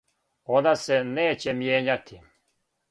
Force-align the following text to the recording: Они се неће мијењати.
Они 0.53 0.71
се 0.85 0.99
неће 1.11 1.57
мијењати. 1.61 2.23